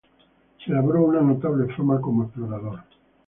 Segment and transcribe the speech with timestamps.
[0.65, 2.79] Se labró una notable fama como explorador.